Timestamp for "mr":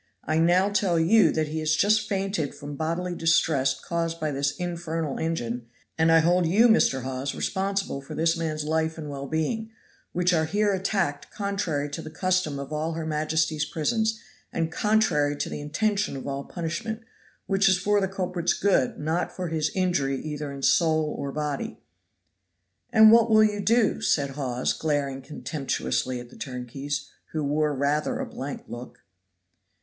6.67-7.03